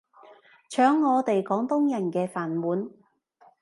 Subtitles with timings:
[0.67, 2.89] 搶我哋廣東人嘅飯碗